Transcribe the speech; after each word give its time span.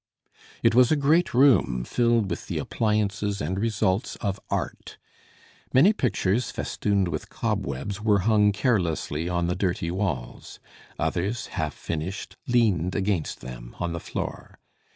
It 0.63 0.73
was 0.73 0.91
a 0.91 0.95
great 0.95 1.31
room, 1.31 1.83
filled 1.85 2.27
with 2.31 2.47
the 2.47 2.57
appliances 2.57 3.39
and 3.39 3.59
results 3.59 4.15
of 4.15 4.39
art. 4.49 4.97
Many 5.73 5.93
pictures, 5.93 6.49
festooned 6.49 7.07
with 7.07 7.29
cobwebs, 7.29 8.01
were 8.01 8.21
hung 8.21 8.51
carelessly 8.51 9.29
on 9.29 9.45
the 9.45 9.53
dirty 9.55 9.91
walls. 9.91 10.59
Others, 10.97 11.45
half 11.53 11.75
finished, 11.75 12.35
leaned 12.47 12.95
against 12.95 13.41
them, 13.41 13.75
on 13.77 13.93
the 13.93 13.99
floor. 13.99 14.57